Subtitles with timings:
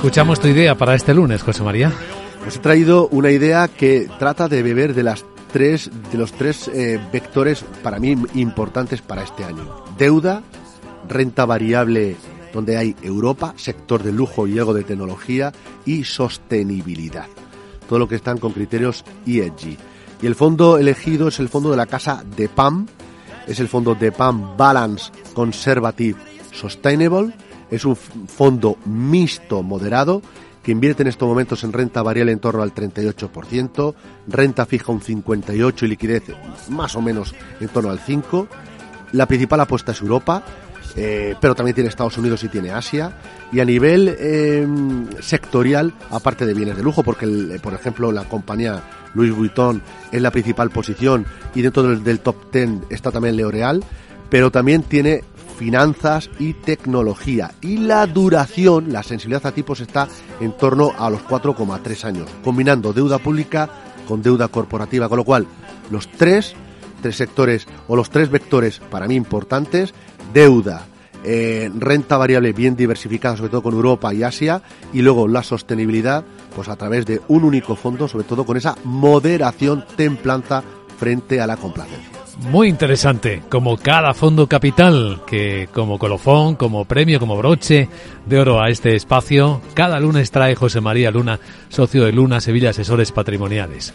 [0.00, 1.92] Escuchamos tu idea para este lunes, José María.
[2.42, 6.68] Pues he traído una idea que trata de beber de las tres de los tres
[6.68, 9.84] eh, vectores para mí importantes para este año.
[9.98, 10.42] Deuda,
[11.06, 12.16] renta variable
[12.50, 15.52] donde hay Europa, sector de lujo y algo de tecnología
[15.84, 17.26] y sostenibilidad.
[17.86, 19.76] Todo lo que están con criterios ESG.
[20.22, 22.86] Y el fondo elegido es el fondo de la casa de PAM,
[23.46, 26.18] es el fondo de PAM Balance Conservative
[26.52, 27.34] Sustainable,
[27.70, 30.22] es un fondo mixto moderado
[30.62, 33.94] que invierte en estos momentos en renta variable en torno al 38%,
[34.28, 36.22] renta fija un 58% y liquidez
[36.68, 38.46] más o menos en torno al 5%.
[39.12, 40.44] La principal apuesta es Europa,
[40.96, 43.16] eh, pero también tiene Estados Unidos y tiene Asia.
[43.52, 44.66] Y a nivel eh,
[45.20, 47.26] sectorial, aparte de bienes de lujo, porque
[47.62, 48.82] por ejemplo la compañía
[49.14, 49.82] Louis Vuitton
[50.12, 53.82] es la principal posición y dentro del, del top 10 está también L'Oreal,
[54.28, 55.24] pero también tiene
[55.60, 57.52] finanzas y tecnología.
[57.60, 60.08] Y la duración, la sensibilidad a tipos está
[60.40, 63.68] en torno a los 4,3 años, combinando deuda pública
[64.08, 65.46] con deuda corporativa, con lo cual
[65.90, 66.54] los tres,
[67.02, 69.92] tres sectores o los tres vectores para mí importantes,
[70.32, 70.86] deuda,
[71.24, 74.62] eh, renta variable bien diversificada, sobre todo con Europa y Asia,
[74.94, 76.24] y luego la sostenibilidad,
[76.56, 80.62] pues a través de un único fondo, sobre todo con esa moderación, templanza
[80.98, 82.19] frente a la complacencia.
[82.38, 87.88] Muy interesante, como cada fondo capital, que como colofón, como premio, como broche
[88.26, 92.70] de oro a este espacio, cada lunes trae José María Luna, socio de Luna Sevilla
[92.70, 93.92] Asesores Patrimoniales.